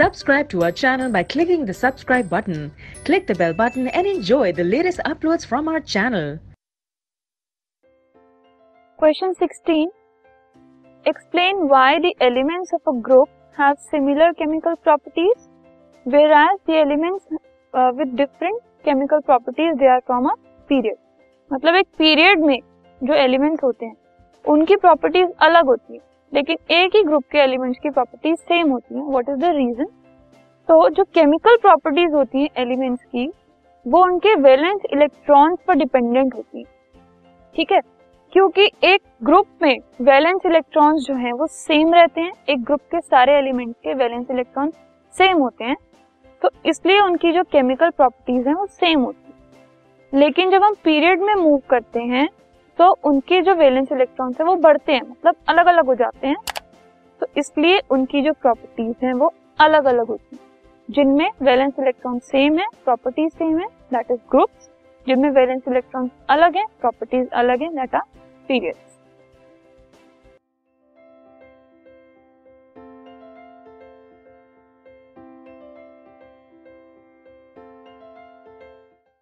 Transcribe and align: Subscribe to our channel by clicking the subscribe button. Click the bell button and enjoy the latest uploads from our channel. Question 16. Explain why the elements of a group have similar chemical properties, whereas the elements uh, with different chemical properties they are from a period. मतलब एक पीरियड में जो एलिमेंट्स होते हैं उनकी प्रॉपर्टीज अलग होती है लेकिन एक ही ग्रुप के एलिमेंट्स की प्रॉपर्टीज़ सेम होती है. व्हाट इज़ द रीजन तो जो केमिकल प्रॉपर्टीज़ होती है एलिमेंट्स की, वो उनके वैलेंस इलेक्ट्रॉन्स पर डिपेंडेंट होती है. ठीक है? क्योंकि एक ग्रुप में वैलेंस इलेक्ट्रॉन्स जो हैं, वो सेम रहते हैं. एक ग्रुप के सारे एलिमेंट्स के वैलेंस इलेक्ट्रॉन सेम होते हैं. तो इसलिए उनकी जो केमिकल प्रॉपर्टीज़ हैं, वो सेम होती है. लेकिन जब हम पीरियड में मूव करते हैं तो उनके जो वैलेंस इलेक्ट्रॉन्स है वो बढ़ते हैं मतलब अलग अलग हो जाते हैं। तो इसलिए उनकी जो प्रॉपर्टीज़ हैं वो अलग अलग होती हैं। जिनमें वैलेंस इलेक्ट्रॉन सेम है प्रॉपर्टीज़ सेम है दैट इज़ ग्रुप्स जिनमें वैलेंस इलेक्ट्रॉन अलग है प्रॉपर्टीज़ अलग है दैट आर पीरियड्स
Subscribe 0.00 0.48
to 0.50 0.62
our 0.62 0.72
channel 0.72 1.10
by 1.10 1.22
clicking 1.22 1.64
the 1.64 1.74
subscribe 1.74 2.28
button. 2.28 2.72
Click 3.04 3.26
the 3.26 3.34
bell 3.34 3.52
button 3.52 3.88
and 3.88 4.06
enjoy 4.06 4.52
the 4.52 4.64
latest 4.64 5.00
uploads 5.04 5.46
from 5.46 5.68
our 5.68 5.80
channel. 5.80 6.38
Question 8.98 9.34
16. 9.34 9.88
Explain 11.06 11.68
why 11.68 11.98
the 12.00 12.14
elements 12.20 12.72
of 12.72 12.80
a 12.94 13.00
group 13.00 13.28
have 13.56 13.78
similar 13.90 14.32
chemical 14.34 14.76
properties, 14.76 15.48
whereas 16.04 16.58
the 16.66 16.78
elements 16.78 17.26
uh, 17.74 17.90
with 17.94 18.16
different 18.16 18.60
chemical 18.84 19.20
properties 19.22 19.74
they 19.78 19.86
are 19.86 20.02
from 20.06 20.26
a 20.26 20.34
period. 20.68 20.98
मतलब 21.52 21.74
एक 21.74 21.86
पीरियड 21.98 22.40
में 22.44 22.58
जो 23.04 23.14
एलिमेंट्स 23.14 23.64
होते 23.64 23.86
हैं 23.86 23.96
उनकी 24.52 24.76
प्रॉपर्टीज 24.76 25.28
अलग 25.46 25.66
होती 25.66 25.94
है 25.94 26.00
लेकिन 26.33 26.57
एक 26.71 26.95
ही 26.95 27.03
ग्रुप 27.03 27.23
के 27.31 27.37
एलिमेंट्स 27.37 27.79
की 27.79 27.89
प्रॉपर्टीज़ 27.89 28.35
सेम 28.35 28.71
होती 28.71 28.95
है. 28.95 29.01
व्हाट 29.01 29.29
इज़ 29.29 29.37
द 29.37 29.43
रीजन 29.43 29.85
तो 30.69 30.89
जो 30.89 31.03
केमिकल 31.03 31.57
प्रॉपर्टीज़ 31.57 32.11
होती 32.11 32.41
है 32.41 32.49
एलिमेंट्स 32.57 33.03
की, 33.03 33.31
वो 33.87 34.03
उनके 34.03 34.35
वैलेंस 34.35 34.81
इलेक्ट्रॉन्स 34.93 35.59
पर 35.67 35.75
डिपेंडेंट 35.75 36.35
होती 36.35 36.57
है. 36.57 36.65
ठीक 37.55 37.71
है? 37.71 37.79
क्योंकि 38.31 38.71
एक 38.83 39.01
ग्रुप 39.23 39.47
में 39.61 39.79
वैलेंस 40.01 40.41
इलेक्ट्रॉन्स 40.45 41.01
जो 41.01 41.15
हैं, 41.15 41.33
वो 41.33 41.47
सेम 41.47 41.93
रहते 41.93 42.21
हैं. 42.21 42.31
एक 42.49 42.63
ग्रुप 42.63 42.79
के 42.79 43.01
सारे 43.01 43.33
एलिमेंट्स 43.33 43.79
के 43.83 43.93
वैलेंस 43.93 44.27
इलेक्ट्रॉन 44.31 44.69
सेम 45.13 45.37
होते 45.37 45.65
हैं. 45.65 45.75
तो 46.41 46.49
इसलिए 46.65 46.99
उनकी 46.99 47.31
जो 47.31 47.43
केमिकल 47.43 47.89
प्रॉपर्टीज़ 47.89 48.47
हैं, 48.47 48.55
वो 48.55 48.65
सेम 48.65 49.01
होती 49.01 49.25
है. 49.27 49.31
लेकिन 50.19 50.51
जब 50.51 50.63
हम 50.63 50.73
पीरियड 50.83 51.21
में 51.21 51.35
मूव 51.35 51.61
करते 51.69 51.99
हैं 51.99 52.29
तो 52.81 52.89
उनके 53.05 53.41
जो 53.41 53.53
वैलेंस 53.55 53.91
इलेक्ट्रॉन्स 53.91 54.39
है 54.39 54.45
वो 54.45 54.55
बढ़ते 54.57 54.91
हैं 54.91 55.01
मतलब 55.01 55.35
अलग 55.49 55.65
अलग 55.65 55.85
हो 55.85 55.95
जाते 55.95 56.27
हैं। 56.27 56.35
तो 57.21 57.27
इसलिए 57.37 57.81
उनकी 57.91 58.21
जो 58.21 58.31
प्रॉपर्टीज़ 58.33 59.05
हैं 59.05 59.13
वो 59.13 59.31
अलग 59.59 59.85
अलग 59.85 60.07
होती 60.07 60.35
हैं। 60.35 60.39
जिनमें 60.89 61.29
वैलेंस 61.41 61.73
इलेक्ट्रॉन 61.79 62.17
सेम 62.19 62.57
है 62.59 62.65
प्रॉपर्टीज़ 62.85 63.33
सेम 63.33 63.57
है 63.59 63.67
दैट 63.93 64.11
इज़ 64.11 64.19
ग्रुप्स 64.31 64.69
जिनमें 65.07 65.29
वैलेंस 65.29 65.67
इलेक्ट्रॉन 65.67 66.09
अलग 66.29 66.55
है 66.57 66.65
प्रॉपर्टीज़ 66.81 67.27
अलग 67.33 67.61
है 67.61 67.69
दैट 67.75 67.95
आर 67.95 68.01
पीरियड्स 68.49 68.90